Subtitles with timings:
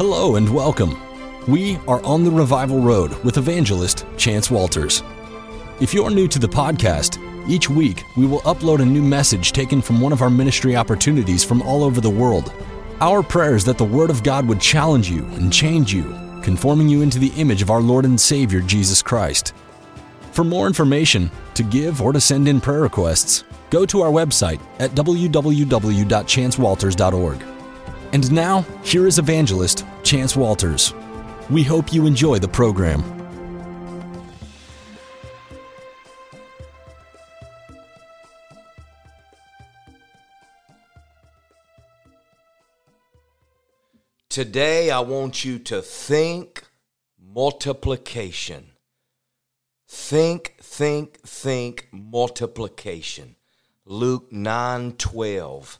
[0.00, 0.96] Hello and welcome.
[1.46, 5.02] We are on the Revival Road with evangelist Chance Walters.
[5.78, 9.82] If you're new to the podcast, each week we will upload a new message taken
[9.82, 12.50] from one of our ministry opportunities from all over the world.
[13.02, 16.04] Our prayer is that the Word of God would challenge you and change you,
[16.42, 19.52] conforming you into the image of our Lord and Savior Jesus Christ.
[20.32, 24.62] For more information, to give or to send in prayer requests, go to our website
[24.78, 27.49] at www.chancewalters.org.
[28.12, 30.92] And now, here is evangelist Chance Walters.
[31.48, 33.04] We hope you enjoy the program.
[44.28, 46.64] Today, I want you to think
[47.20, 48.72] multiplication.
[49.86, 53.36] Think, think, think multiplication.
[53.84, 55.78] Luke 9 12.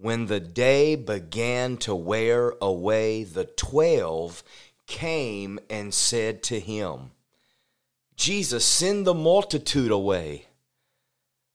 [0.00, 4.42] When the day began to wear away, the twelve
[4.86, 7.10] came and said to him,
[8.16, 10.46] Jesus, send the multitude away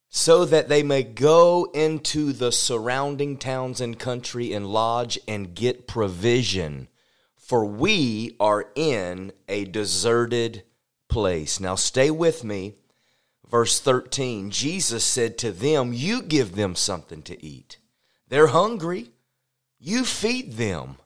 [0.10, 5.88] so that they may go into the surrounding towns and country and lodge and get
[5.88, 6.88] provision,
[7.36, 10.62] for we are in a deserted
[11.10, 11.60] place.
[11.60, 12.76] Now, stay with me.
[13.50, 17.80] Verse 13 Jesus said to them, You give them something to eat.
[18.28, 19.12] They're hungry.
[19.80, 20.98] You feed them.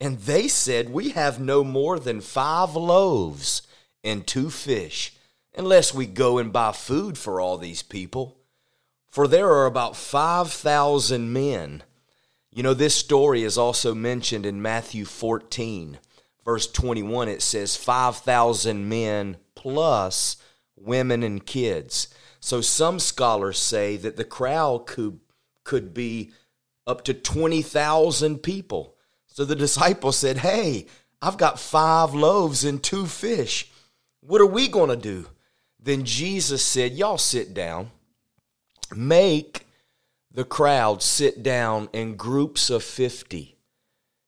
[0.00, 3.62] And they said, We have no more than five loaves
[4.04, 5.14] and two fish,
[5.56, 8.36] unless we go and buy food for all these people
[9.16, 11.82] for there are about 5,000 men.
[12.52, 15.98] You know, this story is also mentioned in Matthew 14,
[16.44, 17.26] verse 21.
[17.30, 20.36] It says 5,000 men plus
[20.76, 22.08] women and kids.
[22.40, 25.20] So some scholars say that the crowd could,
[25.64, 26.32] could be
[26.86, 28.94] up to 20,000 people.
[29.26, 30.86] So the disciples said, Hey,
[31.20, 33.70] I've got five loaves and two fish.
[34.20, 35.26] What are we going to do?
[35.78, 37.90] Then Jesus said, Y'all sit down
[38.94, 39.66] make
[40.30, 43.56] the crowd sit down in groups of 50.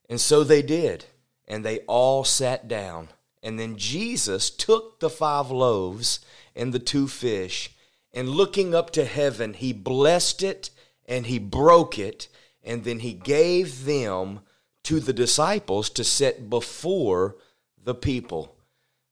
[0.09, 1.05] And so they did.
[1.47, 3.09] And they all sat down.
[3.43, 6.21] And then Jesus took the five loaves
[6.57, 7.71] and the two fish,
[8.13, 10.71] and looking up to heaven, he blessed it
[11.07, 12.27] and he broke it,
[12.63, 14.41] and then he gave them
[14.85, 17.37] to the disciples to set before
[17.83, 18.57] the people.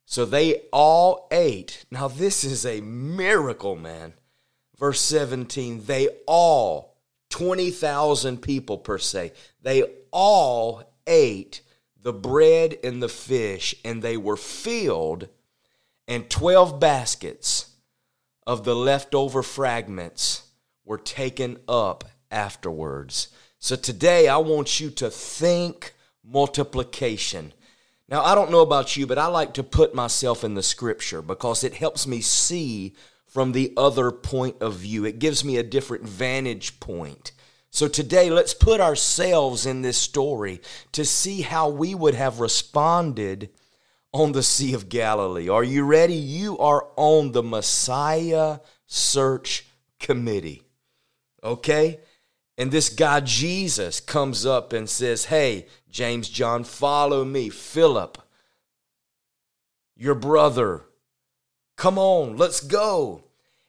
[0.05, 1.84] So they all ate.
[1.91, 4.15] Now, this is a miracle, man
[4.79, 6.97] verse 17, they all,
[7.31, 9.33] 20,000 people per se,
[9.63, 11.63] they all ate
[12.01, 15.28] the bread and the fish, and they were filled,
[16.07, 17.71] and 12 baskets
[18.47, 20.43] of the leftover fragments
[20.84, 23.28] were taken up afterwards.
[23.59, 25.94] So today I want you to think
[26.25, 27.53] multiplication.
[28.09, 31.22] Now, I don't know about you, but I like to put myself in the scripture
[31.22, 32.94] because it helps me see
[33.26, 35.04] from the other point of view.
[35.04, 37.32] It gives me a different vantage point.
[37.70, 43.50] So today, let's put ourselves in this story to see how we would have responded
[44.12, 45.48] on the Sea of Galilee.
[45.48, 46.15] Are you ready?
[46.15, 49.66] You are on the Messiah Search
[49.98, 50.62] Committee.
[51.44, 52.00] Okay?
[52.59, 57.49] And this guy Jesus comes up and says, Hey, James, John, follow me.
[57.50, 58.19] Philip,
[59.97, 60.84] your brother,
[61.77, 63.25] come on, let's go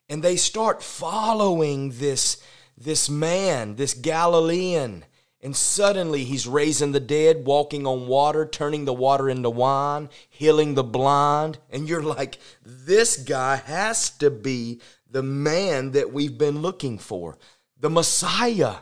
[0.10, 2.42] and they start following this
[2.78, 5.04] this man, this Galilean.
[5.42, 10.74] And suddenly he's raising the dead, walking on water, turning the water into wine, healing
[10.74, 11.58] the blind.
[11.72, 17.38] And you're like, this guy has to be the man that we've been looking for,
[17.80, 18.78] the Messiah.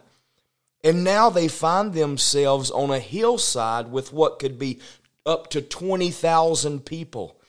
[0.84, 4.80] And now they find themselves on a hillside with what could be
[5.26, 7.40] up to 20,000 people.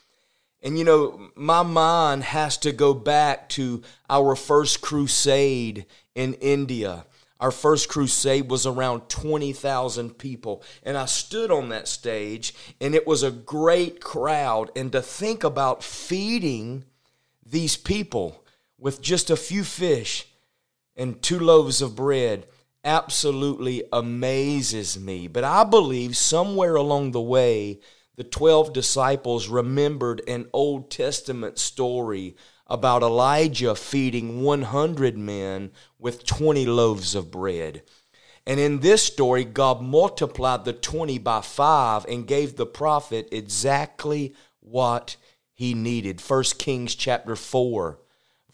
[0.63, 7.05] And you know, my mind has to go back to our first crusade in India.
[7.39, 10.63] Our first crusade was around 20,000 people.
[10.83, 14.71] And I stood on that stage, and it was a great crowd.
[14.75, 16.85] And to think about feeding
[17.45, 18.43] these people
[18.79, 20.27] with just a few fish
[20.97, 22.47] and two loaves of bread
[22.85, 25.27] absolutely amazes me.
[25.27, 27.81] But I believe somewhere along the way,
[28.15, 36.65] the 12 disciples remembered an Old Testament story about Elijah feeding 100 men with 20
[36.67, 37.83] loaves of bread.
[38.47, 44.35] And in this story, God multiplied the 20 by 5 and gave the prophet exactly
[44.61, 45.17] what
[45.53, 46.21] he needed.
[46.21, 47.99] 1 Kings chapter 4,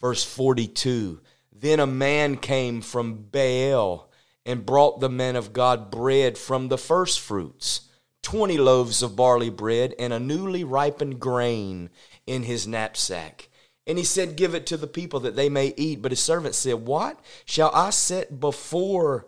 [0.00, 1.20] verse 42.
[1.52, 4.10] Then a man came from Baal
[4.44, 7.88] and brought the men of God bread from the first fruits
[8.22, 11.90] 20 loaves of barley bread and a newly ripened grain
[12.26, 13.48] in his knapsack.
[13.86, 16.02] And he said, Give it to the people that they may eat.
[16.02, 17.18] But his servant said, What?
[17.44, 19.26] Shall I set before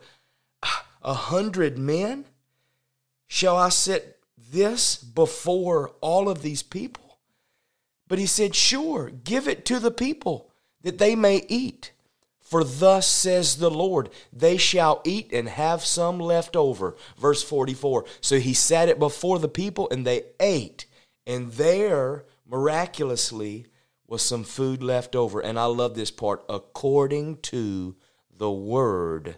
[1.02, 2.26] a hundred men?
[3.26, 7.18] Shall I set this before all of these people?
[8.06, 11.90] But he said, Sure, give it to the people that they may eat.
[12.44, 16.94] For thus says the Lord, they shall eat and have some left over.
[17.18, 18.04] Verse 44.
[18.20, 20.86] So he set it before the people and they ate.
[21.26, 23.66] And there, miraculously,
[24.06, 25.40] was some food left over.
[25.40, 27.96] And I love this part according to
[28.30, 29.36] the word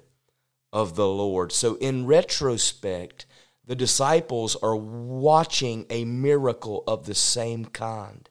[0.72, 1.52] of the Lord.
[1.52, 3.24] So, in retrospect,
[3.64, 8.28] the disciples are watching a miracle of the same kind.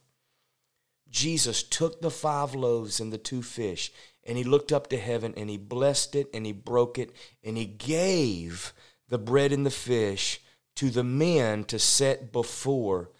[1.09, 3.91] Jesus took the five loaves and the two fish,
[4.25, 7.11] and he looked up to heaven and he blessed it and he broke it
[7.43, 8.73] and he gave
[9.09, 10.41] the bread and the fish
[10.75, 13.11] to the men to set before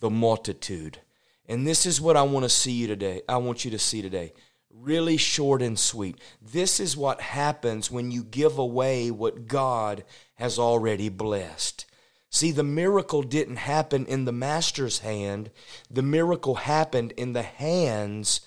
[0.00, 0.98] the multitude.
[1.46, 3.22] And this is what I want to see you today.
[3.28, 4.32] I want you to see today.
[4.70, 6.18] Really short and sweet.
[6.40, 11.86] This is what happens when you give away what God has already blessed.
[12.30, 15.52] See, the miracle didn't happen in the master's hand,
[15.88, 18.40] the miracle happened in the hands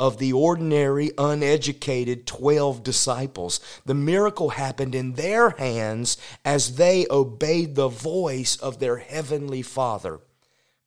[0.00, 3.60] of the ordinary, uneducated 12 disciples.
[3.84, 10.20] The miracle happened in their hands as they obeyed the voice of their heavenly Father.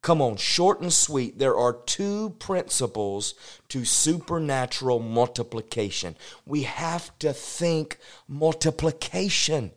[0.01, 1.38] Come on, short and sweet.
[1.38, 3.36] There are two principles
[3.69, 6.18] to supernatural multiplication.
[6.44, 9.74] We have to think multiplication.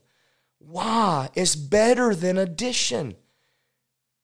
[0.59, 1.29] Why?
[1.35, 3.17] It's better than addition.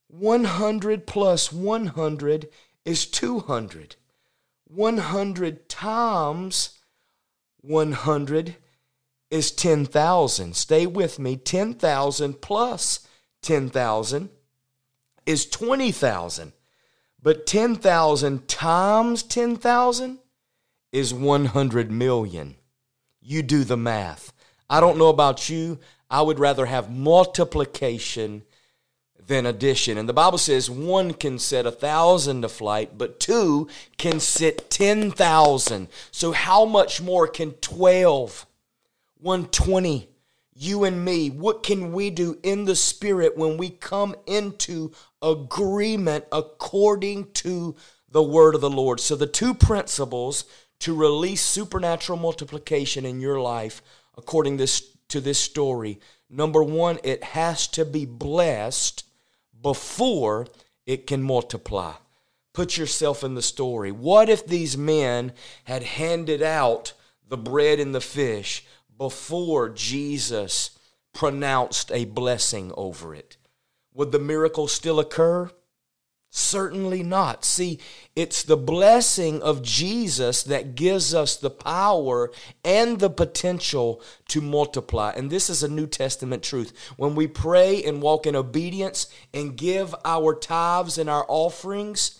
[0.07, 2.49] 100 plus 100
[2.83, 3.95] is 200.
[4.75, 6.79] 100 times
[7.61, 8.55] 100
[9.29, 10.55] is 10,000.
[10.55, 11.35] Stay with me.
[11.35, 13.07] 10,000 plus
[13.41, 14.29] 10,000
[15.25, 16.53] is 20,000.
[17.21, 20.19] But 10,000 times 10,000
[20.91, 22.55] is 100 million.
[23.21, 24.33] You do the math.
[24.69, 25.79] I don't know about you.
[26.09, 28.43] I would rather have multiplication
[29.27, 29.97] than addition.
[29.97, 33.67] And the Bible says one can set a thousand to flight, but two
[33.97, 35.87] can set 10,000.
[36.11, 38.45] So how much more can 12,
[39.17, 40.09] 120,
[40.55, 44.91] you and me, what can we do in the Spirit when we come into
[45.21, 47.75] agreement according to
[48.09, 48.99] the word of the Lord?
[48.99, 50.45] So the two principles
[50.79, 53.81] to release supernatural multiplication in your life
[54.17, 55.99] according this to this story.
[56.29, 59.05] Number one, it has to be blessed
[59.63, 60.45] before
[60.85, 61.93] it can multiply.
[62.53, 63.91] Put yourself in the story.
[63.91, 65.33] What if these men
[65.63, 66.93] had handed out
[67.27, 68.63] the bread and the fish
[68.95, 70.77] before Jesus
[71.13, 73.37] pronounced a blessing over it?
[73.95, 75.49] Would the miracle still occur?
[76.35, 77.45] Certainly not.
[77.45, 77.77] See,
[78.15, 82.31] it's the blessing of Jesus that gives us the power
[82.65, 85.13] and the potential to multiply.
[85.15, 86.75] And this is a New Testament truth.
[86.97, 92.19] When we pray and walk in obedience and give our tithes and our offerings,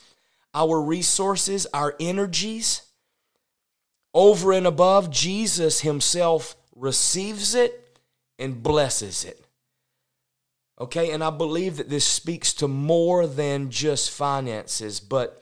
[0.54, 2.84] our resources, our energies,
[4.14, 7.98] over and above, Jesus Himself receives it
[8.38, 9.43] and blesses it.
[10.80, 15.42] Okay, and I believe that this speaks to more than just finances, but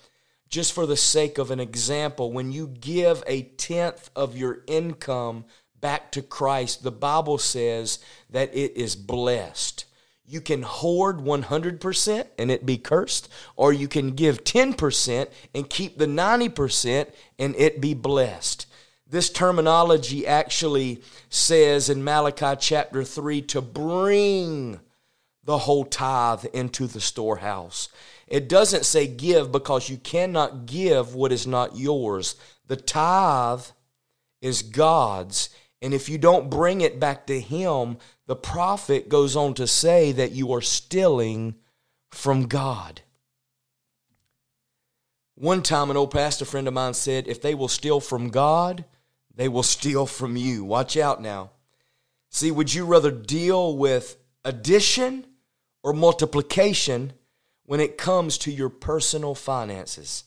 [0.50, 5.46] just for the sake of an example, when you give a tenth of your income
[5.80, 9.86] back to Christ, the Bible says that it is blessed.
[10.26, 15.98] You can hoard 100% and it be cursed, or you can give 10% and keep
[15.98, 17.10] the 90%
[17.40, 18.66] and it be blessed.
[19.08, 24.80] This terminology actually says in Malachi chapter 3 to bring
[25.52, 27.90] the whole tithe into the storehouse.
[28.26, 32.38] It doesn't say give because you cannot give what is not yours.
[32.68, 33.66] The tithe
[34.42, 35.50] is God's.
[35.82, 40.14] And if you don't bring it back to Him, the prophet goes on to say
[40.14, 41.56] that you are stealing
[42.12, 43.02] from God.
[45.36, 48.86] One time, an old pastor friend of mine said, If they will steal from God,
[49.36, 50.64] they will steal from you.
[50.64, 51.52] Watch out now.
[52.30, 54.16] See, would you rather deal with
[54.46, 55.26] addition
[55.84, 57.14] or multiplication
[57.66, 60.24] when it comes to your personal finances?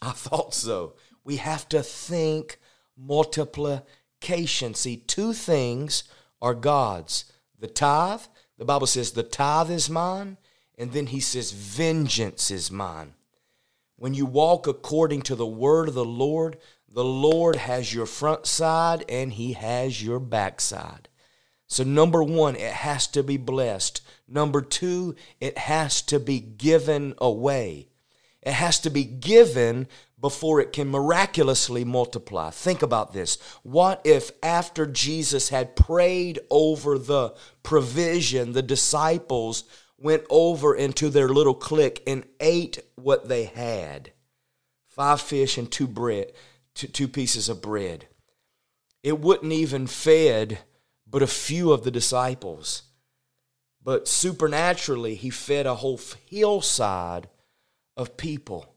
[0.00, 0.94] I thought so.
[1.24, 2.58] We have to think
[2.96, 4.74] multiplication.
[4.74, 6.04] See, two things
[6.40, 8.22] are God's the tithe,
[8.56, 10.36] the Bible says, the tithe is mine,
[10.76, 13.14] and then he says, vengeance is mine.
[13.96, 18.46] When you walk according to the word of the Lord, the Lord has your front
[18.46, 21.07] side and he has your back side.
[21.68, 24.00] So, number one, it has to be blessed.
[24.26, 27.88] Number two, it has to be given away.
[28.42, 29.86] It has to be given
[30.18, 32.50] before it can miraculously multiply.
[32.50, 33.36] Think about this.
[33.62, 39.64] What if after Jesus had prayed over the provision, the disciples
[39.98, 44.12] went over into their little clique and ate what they had?
[44.86, 46.32] Five fish and two bread,
[46.74, 48.08] two, two pieces of bread.
[49.02, 50.60] It wouldn't even fed
[51.10, 52.82] but a few of the disciples.
[53.82, 57.28] But supernaturally, he fed a whole hillside
[57.96, 58.74] of people.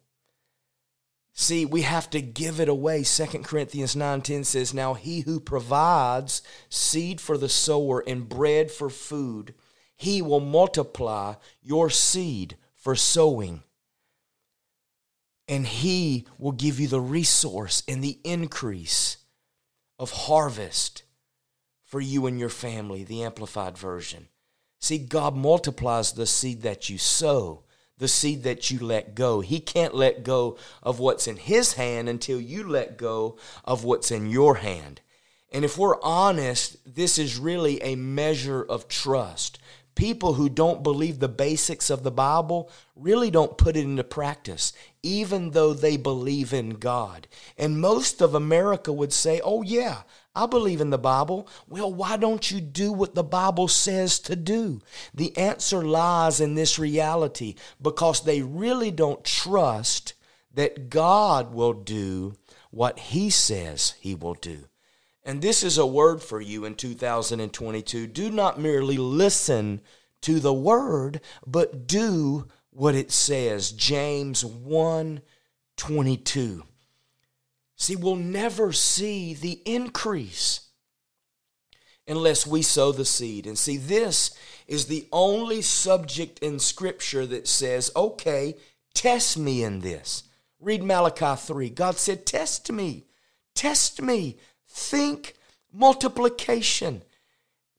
[1.34, 3.04] See, we have to give it away.
[3.04, 8.90] 2 Corinthians 9:10 says, "Now he who provides seed for the sower and bread for
[8.90, 9.56] food,
[9.96, 13.64] he will multiply your seed for sowing.
[15.48, 19.18] And he will give you the resource and the increase
[20.00, 21.04] of harvest
[21.92, 24.30] for you and your family, the Amplified Version.
[24.80, 27.66] See, God multiplies the seed that you sow,
[27.98, 29.42] the seed that you let go.
[29.42, 34.10] He can't let go of what's in His hand until you let go of what's
[34.10, 35.02] in your hand.
[35.52, 39.60] And if we're honest, this is really a measure of trust.
[39.94, 44.72] People who don't believe the basics of the Bible really don't put it into practice,
[45.04, 47.28] even though they believe in God.
[47.58, 50.04] And most of America would say, oh, yeah,
[50.34, 51.48] I believe in the Bible.
[51.68, 54.82] Well, why don't you do what the Bible says to do?
[55.14, 60.14] The answer lies in this reality because they really don't trust
[60.54, 62.36] that God will do
[62.70, 64.66] what He says He will do.
[65.24, 68.08] And this is a word for you in 2022.
[68.08, 69.82] Do not merely listen
[70.22, 73.72] to the word, but do what it says.
[73.72, 75.22] James 1
[75.78, 76.64] 22.
[77.82, 80.68] See, we'll never see the increase
[82.08, 83.48] unless we sow the seed.
[83.48, 88.54] And see, this is the only subject in Scripture that says, okay,
[88.94, 90.22] test me in this.
[90.60, 91.72] Read Malachi 3.
[91.72, 93.06] God said, test me,
[93.56, 94.38] test me,
[94.70, 95.34] think
[95.74, 97.02] multiplication.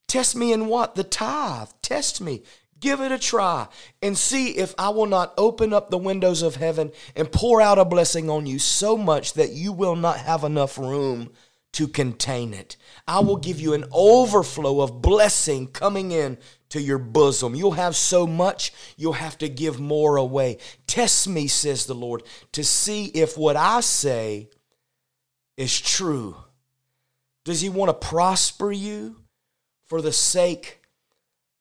[0.09, 0.97] Test me in what?
[0.97, 1.69] The tithe.
[1.81, 2.43] Test me.
[2.83, 3.69] Give it a try
[4.03, 7.79] and see if I will not open up the windows of heaven and pour out
[7.79, 11.31] a blessing on you so much that you will not have enough room
[11.75, 12.77] to contain it.
[13.07, 16.39] I will give you an overflow of blessing coming in
[16.71, 17.55] to your bosom.
[17.55, 20.59] You'll have so much, you'll have to give more away.
[20.89, 24.51] Test me, says the Lord, to see if what I say
[25.57, 26.35] is true.
[27.45, 29.23] Does He want to prosper you
[29.87, 30.81] for the sake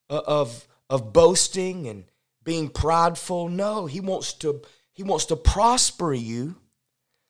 [0.10, 2.04] of of boasting and
[2.44, 3.48] being prideful.
[3.48, 6.58] No, he wants to he wants to prosper you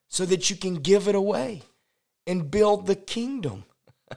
[0.08, 1.62] so that you can give it away
[2.26, 3.64] and build the kingdom.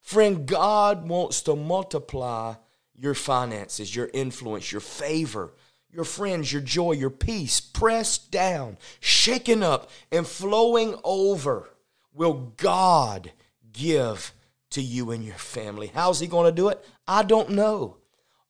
[0.00, 2.54] Friend, God wants to multiply
[2.94, 5.52] your finances, your influence, your favor,
[5.90, 11.68] your friends, your joy, your peace, pressed down, shaken up, and flowing over.
[12.14, 13.32] Will God
[13.72, 14.32] give
[14.70, 15.90] to you and your family?
[15.92, 16.84] How's He going to do it?
[17.08, 17.96] I don't know.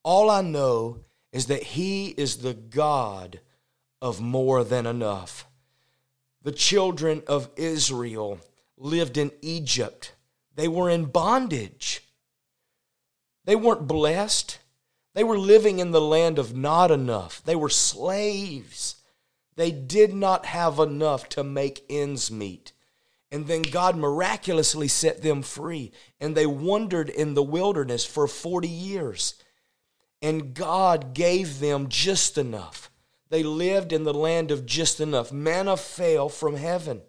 [0.03, 0.99] All I know
[1.33, 3.41] is that He is the God
[4.01, 5.47] of more than enough.
[6.43, 8.41] The children of Israel
[8.77, 10.15] lived in Egypt,
[10.55, 12.03] they were in bondage.
[13.45, 14.59] They weren't blessed.
[15.15, 17.43] They were living in the land of not enough.
[17.45, 18.97] They were slaves.
[19.57, 22.73] They did not have enough to make ends meet.
[23.33, 25.93] And then God miraculously set them free.
[26.21, 29.40] And they wandered in the wilderness for 40 years
[30.23, 32.91] and God gave them just enough.
[33.31, 35.33] They lived in the land of just enough.
[35.33, 37.03] Manna fell from heaven.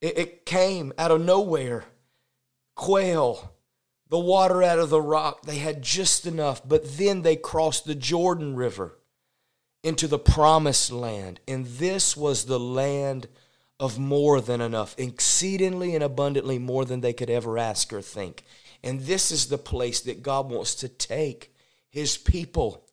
[0.00, 1.84] It, it came out of nowhere.
[2.74, 3.52] Quail,
[4.08, 5.42] the water out of the rock.
[5.42, 6.66] They had just enough.
[6.66, 8.98] But then they crossed the Jordan River
[9.82, 11.40] into the promised land.
[11.46, 13.28] And this was the land
[13.78, 18.44] of more than enough, exceedingly and abundantly more than they could ever ask or think.
[18.84, 21.52] And this is the place that God wants to take
[21.90, 22.84] his people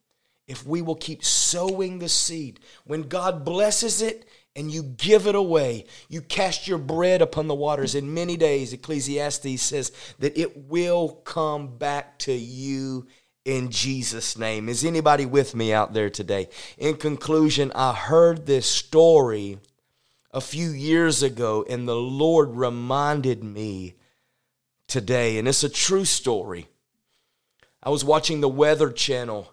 [0.48, 2.60] if we will keep sowing the seed.
[2.86, 5.86] When God blesses it, and you give it away.
[6.10, 7.95] You cast your bread upon the waters.
[7.95, 13.07] In many days, Ecclesiastes says that it will come back to you
[13.45, 14.67] in Jesus' name.
[14.67, 16.50] Is anybody with me out there today?
[16.77, 19.57] In conclusion, I heard this story
[20.31, 23.95] a few years ago, and the Lord reminded me
[24.91, 26.67] today, and it's a true story.
[27.81, 29.51] I was watching the Weather Channel,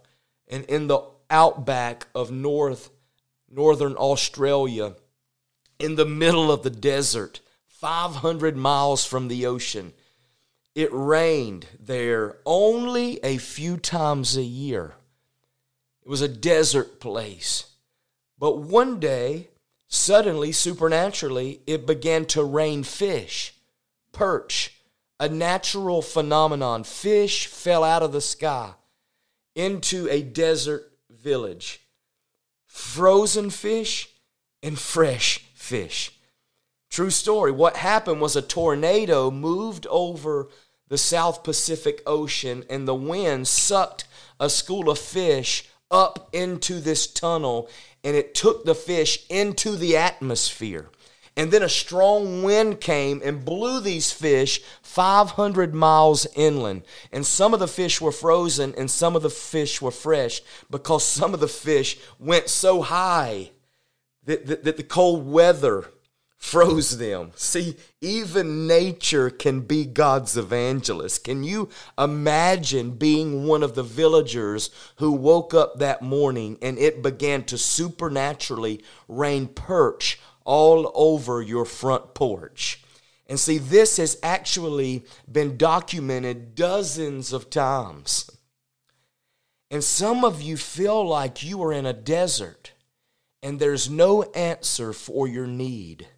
[0.48, 2.90] and in the outback of North
[3.50, 4.94] northern Australia,
[5.78, 9.92] in the middle of the desert, 500 miles from the ocean,
[10.74, 14.94] it rained there only a few times a year.
[16.02, 17.66] It was a desert place.
[18.38, 19.48] But one day,
[19.86, 23.54] suddenly, supernaturally, it began to rain fish,
[24.12, 24.77] perch,
[25.20, 26.84] a natural phenomenon.
[26.84, 28.72] Fish fell out of the sky
[29.54, 31.80] into a desert village.
[32.66, 34.08] Frozen fish
[34.62, 36.12] and fresh fish.
[36.90, 37.52] True story.
[37.52, 40.48] What happened was a tornado moved over
[40.88, 44.04] the South Pacific Ocean and the wind sucked
[44.40, 47.68] a school of fish up into this tunnel
[48.04, 50.90] and it took the fish into the atmosphere.
[51.38, 56.82] And then a strong wind came and blew these fish 500 miles inland.
[57.12, 61.04] And some of the fish were frozen and some of the fish were fresh because
[61.04, 63.52] some of the fish went so high
[64.24, 65.86] that, that, that the cold weather
[66.38, 67.30] froze them.
[67.36, 71.22] See, even nature can be God's evangelist.
[71.22, 77.00] Can you imagine being one of the villagers who woke up that morning and it
[77.00, 80.18] began to supernaturally rain perch
[80.48, 82.82] all over your front porch?
[83.26, 88.30] And see, this has actually been documented dozens of times.
[89.70, 92.72] And some of you feel like you are in a desert
[93.42, 96.08] and there's no answer for your need.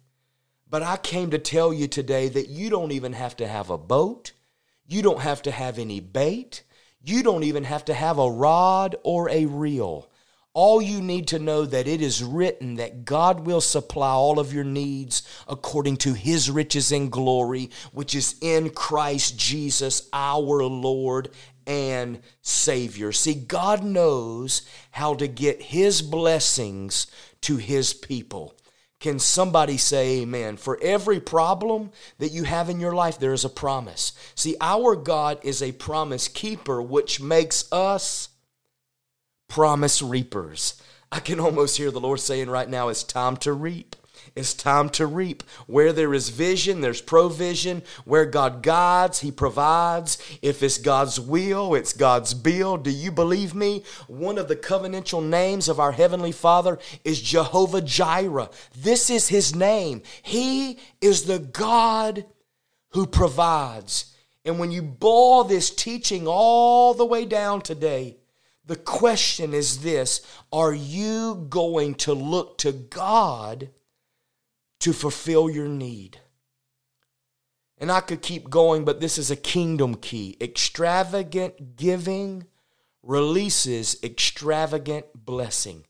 [0.69, 3.77] But I came to tell you today that you don't even have to have a
[3.77, 4.31] boat.
[4.87, 6.63] You don't have to have any bait.
[7.03, 10.09] You don't even have to have a rod or a reel.
[10.53, 14.53] All you need to know that it is written that God will supply all of
[14.53, 21.29] your needs according to his riches and glory, which is in Christ Jesus our Lord
[21.65, 23.13] and Savior.
[23.13, 27.07] See, God knows how to get his blessings
[27.41, 28.53] to his people.
[28.99, 30.57] Can somebody say amen?
[30.57, 34.11] For every problem that you have in your life, there is a promise.
[34.35, 38.29] See, our God is a promise keeper, which makes us
[39.51, 40.81] promise reapers.
[41.11, 43.97] I can almost hear the Lord saying right now, it's time to reap.
[44.33, 45.43] It's time to reap.
[45.67, 47.83] Where there is vision, there's provision.
[48.05, 50.17] Where God guides, He provides.
[50.41, 52.77] If it's God's will, it's God's bill.
[52.77, 53.83] Do you believe me?
[54.07, 58.49] One of the covenantal names of our Heavenly Father is Jehovah Jireh.
[58.77, 60.01] This is His name.
[60.21, 62.25] He is the God
[62.91, 64.15] who provides.
[64.45, 68.15] And when you boil this teaching all the way down today,
[68.65, 70.21] the question is this
[70.51, 73.69] Are you going to look to God
[74.81, 76.19] to fulfill your need.
[77.77, 80.37] And I could keep going, but this is a kingdom key.
[80.41, 82.45] Extravagant giving
[83.01, 85.85] releases extravagant blessing.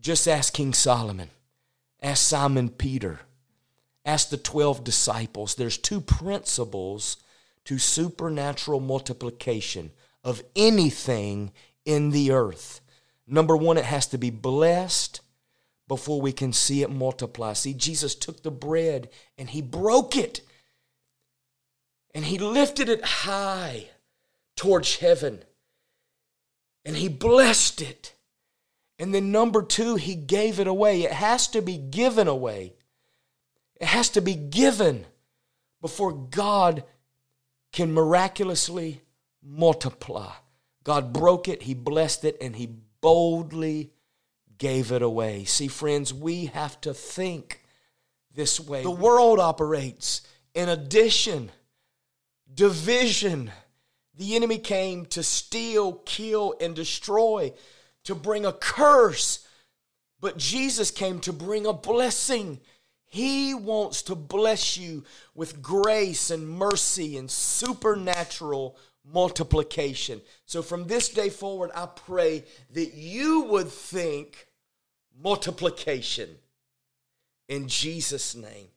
[0.00, 1.30] Just ask King Solomon,
[2.02, 3.20] ask Simon Peter,
[4.04, 5.54] ask the 12 disciples.
[5.54, 7.18] There's two principles
[7.66, 9.90] to supernatural multiplication
[10.22, 11.52] of anything
[11.84, 12.80] in the earth.
[13.26, 15.20] Number one, it has to be blessed
[15.88, 17.52] before we can see it multiply.
[17.52, 20.40] See, Jesus took the bread and he broke it
[22.14, 23.88] and he lifted it high
[24.56, 25.42] towards heaven
[26.84, 28.14] and he blessed it.
[28.98, 31.02] And then, number two, he gave it away.
[31.02, 32.74] It has to be given away.
[33.80, 35.06] It has to be given
[35.80, 36.84] before God
[37.72, 39.00] can miraculously
[39.42, 40.32] multiply.
[40.84, 42.68] God broke it, He blessed it, and He
[43.00, 43.92] boldly
[44.58, 45.44] gave it away.
[45.44, 47.62] See, friends, we have to think
[48.34, 48.82] this way.
[48.82, 50.22] The world operates
[50.54, 51.50] in addition,
[52.52, 53.50] division.
[54.16, 57.52] The enemy came to steal, kill, and destroy,
[58.04, 59.46] to bring a curse.
[60.20, 62.60] But Jesus came to bring a blessing.
[63.06, 70.20] He wants to bless you with grace and mercy and supernatural multiplication.
[70.46, 74.46] So from this day forward, I pray that you would think
[75.20, 76.28] multiplication
[77.48, 78.68] in Jesus' name.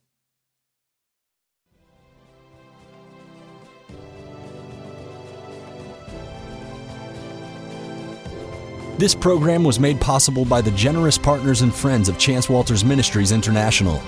[8.97, 13.31] This program was made possible by the generous partners and friends of Chance Walters Ministries
[13.31, 14.01] International.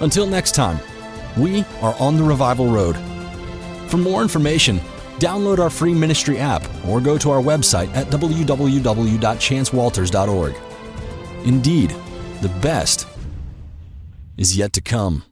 [0.00, 0.78] Until next time,
[1.38, 2.96] we are on the Revival Road.
[3.88, 4.80] For more information,
[5.20, 10.54] download our free ministry app or go to our website at www.chancewalters.org.
[11.44, 11.94] Indeed,
[12.42, 13.06] the best
[14.36, 15.22] is yet to come.